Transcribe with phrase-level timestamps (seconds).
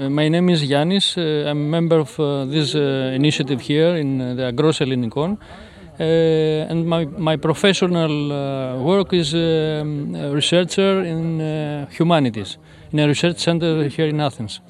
[0.00, 1.18] Uh, My name is Giannis.
[1.18, 5.36] Uh, I'm a member of uh, this initiative here in the Agros Ellinikon.
[5.98, 12.56] And my, my professional work is um, a researcher in humanities
[12.92, 14.60] in a research center here in Athens.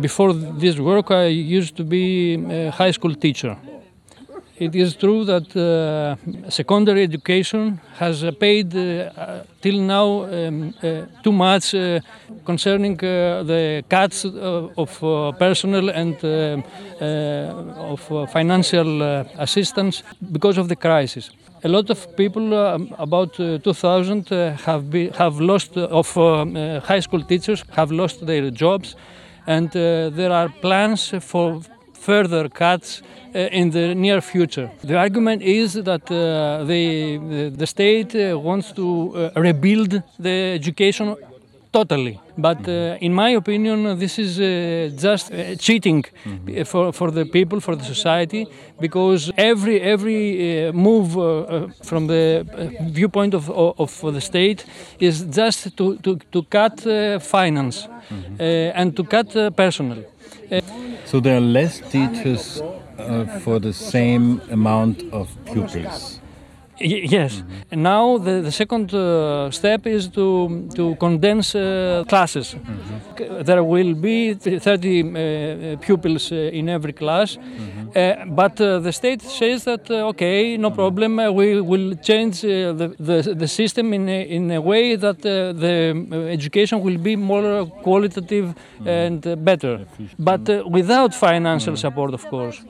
[0.00, 3.56] Before this work, I used to be a high school teacher.
[4.60, 6.16] It is true that uh,
[6.50, 12.00] secondary education has uh, paid uh, uh, till now um, uh, too much uh,
[12.44, 14.90] concerning the cuts of
[15.38, 16.16] personnel and
[17.92, 18.00] of
[18.32, 19.02] financial
[19.38, 20.02] assistance
[20.32, 21.30] because of the crisis.
[21.62, 22.52] A lot of people,
[22.98, 26.12] about uh, 2,000, uh, have, be, have lost, of
[26.84, 28.96] high school teachers have lost their jobs,
[29.46, 31.60] and there are plans for
[32.00, 33.02] further cuts
[33.34, 34.70] uh, in the near future.
[34.82, 38.86] The argument is that uh, the, the, state uh, wants to
[39.34, 41.16] uh, rebuild the education
[41.72, 42.20] totally.
[42.36, 47.24] But uh, in my opinion, this is uh, just uh, cheating uh, for, for the
[47.24, 48.46] people, for the society,
[48.80, 51.12] because every every uh, move
[51.82, 52.46] from the
[52.98, 54.64] viewpoint of, of, of the state
[54.98, 58.42] is just to, to, to cut uh, finance uh,
[58.80, 60.04] and to cut uh, personnel.
[61.04, 62.60] So there are less teachers
[62.98, 66.20] uh, for the same amount of pupils.
[66.80, 67.42] Yes.
[67.72, 72.54] And now the, the second uh, step is to, to condense uh, classes.
[73.18, 74.60] C- There will be 30
[75.74, 80.56] uh, pupils uh, in every class, uh, but uh, the state says that, uh, okay,
[80.56, 84.60] no problem, uh, we will change uh, the, the, the system in a, in a
[84.60, 88.54] way that uh, the uh, education will be more qualitative
[88.86, 89.84] and uh, better,
[90.18, 92.62] but uh, without financial support, of course.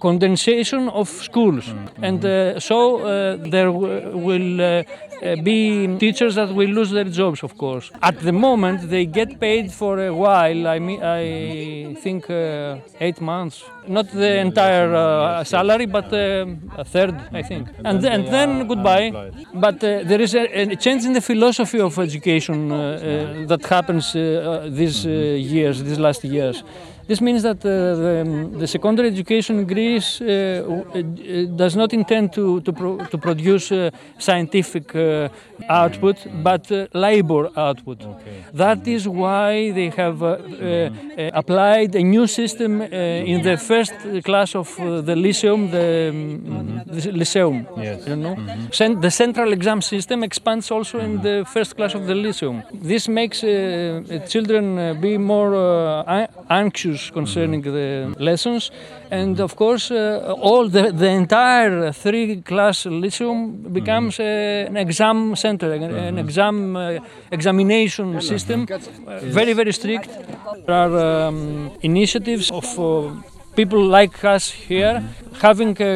[0.00, 1.72] Condensation of schools.
[2.00, 4.82] And uh, so uh, there w- will uh,
[5.22, 7.90] uh, be teachers that will lose their jobs, of course.
[8.02, 10.66] At the moment, they get paid for a while.
[10.68, 16.84] I mean, I think uh, eight months, not the entire uh, salary, but uh, a
[16.84, 17.68] third, I think.
[17.84, 19.30] And then, and then goodbye.
[19.54, 23.64] But uh, there is a, a change in the philosophy of education uh, uh, that
[23.66, 26.62] happens these uh, years, these last years.
[27.06, 32.32] This means that uh, the, the secondary education in Greece uh, uh, does not intend
[32.32, 34.94] to, to, pro- to produce uh, scientific
[35.68, 37.98] output, but labor output.
[38.54, 40.22] That is why they have
[41.34, 47.12] applied a new system uh, in the first class of the Lyceum, the, um, the
[47.12, 47.66] Lyceum.
[47.76, 48.06] Yes.
[48.06, 48.36] You know?
[48.70, 52.62] Cen- the central exam system expands also in the first class of the Lyceum.
[52.72, 56.26] This makes children uh, be more uh,
[56.92, 58.70] anxious concerning the lessons,
[59.10, 65.36] and of course, uh, all the, the entire three class Lyceum becomes uh, an exam
[65.36, 66.98] center, an, an exam uh,
[67.30, 68.66] examination system,
[69.22, 70.10] very, very strict.
[70.66, 73.10] There are um, initiatives of uh,
[73.54, 75.02] people like us here
[75.40, 75.86] having uh,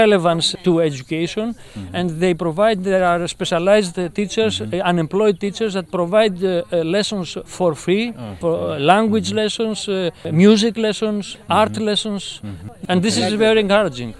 [0.00, 1.54] relevance to education
[1.92, 7.36] and they provide there are specialized teachers uh, unemployed teachers that provide uh, uh, lessons
[7.44, 12.40] for free for uh, language lessons uh, music lessons art lessons
[12.88, 14.14] and this is very encouraging